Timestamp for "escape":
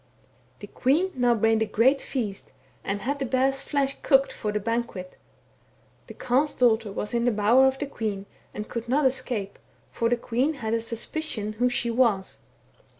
9.05-9.59